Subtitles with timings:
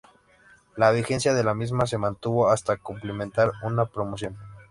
[0.77, 4.35] La vigencia de la misma se mantuvo hasta cumplimentar una promoción.